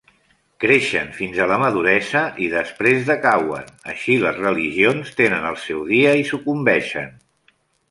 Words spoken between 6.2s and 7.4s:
i sucumbeixen.